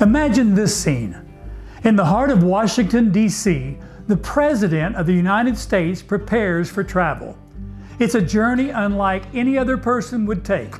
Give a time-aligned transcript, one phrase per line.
[0.00, 1.16] Imagine this scene.
[1.84, 7.38] In the heart of Washington, D.C., the President of the United States prepares for travel.
[7.98, 10.74] It's a journey unlike any other person would take,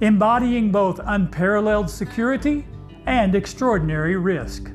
[0.00, 2.66] embodying both unparalleled security
[3.06, 4.70] and extraordinary risk.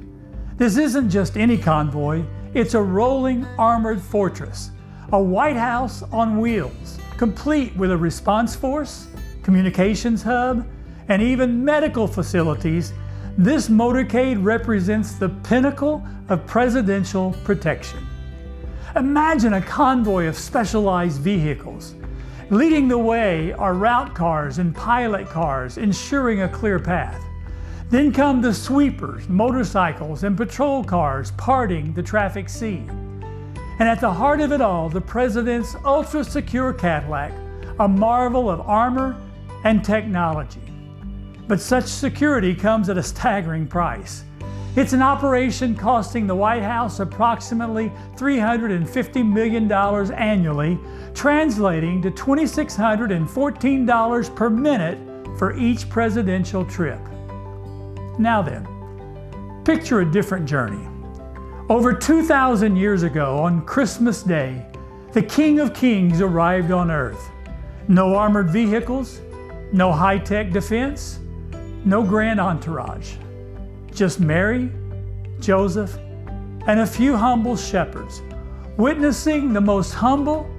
[0.58, 2.24] This isn't just any convoy,
[2.54, 4.72] it's a rolling armored fortress,
[5.12, 9.08] a White House on wheels, complete with a response force,
[9.44, 10.68] communications hub,
[11.10, 12.94] and even medical facilities
[13.38, 18.06] this motorcade represents the pinnacle of presidential protection.
[18.96, 21.96] Imagine a convoy of specialized vehicles.
[22.52, 27.20] Leading the way are route cars and pilot cars, ensuring a clear path.
[27.90, 32.90] Then come the sweepers, motorcycles, and patrol cars parting the traffic scene.
[33.80, 37.34] And at the heart of it all, the President's ultra secure Cadillac,
[37.80, 39.20] a marvel of armor
[39.64, 40.73] and technology.
[41.48, 44.24] But such security comes at a staggering price.
[44.76, 50.80] It's an operation costing the White House approximately $350 million annually,
[51.14, 54.98] translating to $2,614 per minute
[55.38, 57.00] for each presidential trip.
[58.18, 58.68] Now then,
[59.64, 60.88] picture a different journey.
[61.70, 64.66] Over 2,000 years ago, on Christmas Day,
[65.12, 67.30] the King of Kings arrived on Earth.
[67.88, 69.22] No armored vehicles,
[69.72, 71.20] no high tech defense,
[71.86, 73.16] no grand entourage,
[73.94, 74.72] just Mary,
[75.40, 75.98] Joseph,
[76.68, 78.22] and a few humble shepherds,
[78.78, 80.50] witnessing the most humble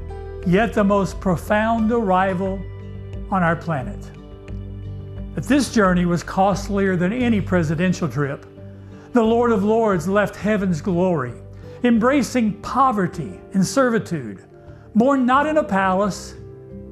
[0.47, 2.61] yet the most profound arrival
[3.30, 3.98] on our planet.
[5.34, 8.47] But this journey was costlier than any presidential trip.
[9.12, 11.33] The Lord of Lords left heaven's glory,
[11.83, 14.45] embracing poverty and servitude,
[14.95, 16.34] born not in a palace,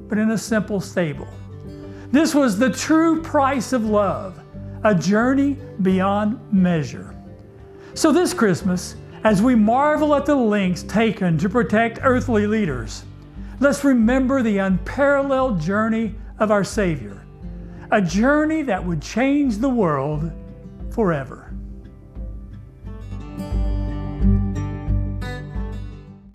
[0.07, 1.27] but in a simple stable.
[2.13, 4.39] This was the true price of love,
[4.83, 7.15] a journey beyond measure.
[7.95, 13.03] So, this Christmas, as we marvel at the lengths taken to protect earthly leaders,
[13.59, 17.25] let's remember the unparalleled journey of our Savior,
[17.89, 20.31] a journey that would change the world
[20.91, 21.51] forever.